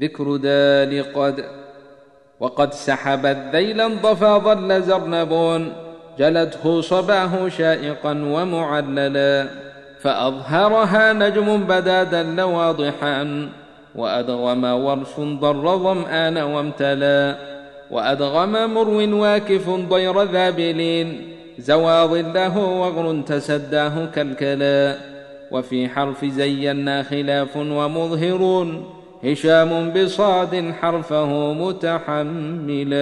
[0.00, 1.44] ذكر دال قد
[2.40, 5.72] وقد سحبت ذيلا ضفا ظل زرنبون
[6.18, 9.48] جلته صباه شائقا ومعللا
[10.00, 13.48] فأظهرها نجم بدا دل واضحا
[13.94, 17.34] وأدغم ورش ضر ظمآن وامتلا
[17.90, 24.94] وأدغم مرو واكف ضير ذابلين زوى ظله وغر تسداه كالكلا
[25.50, 33.00] وفي حرف زينا خلاف ومظهرون هشام بصاد حرفه متحملا.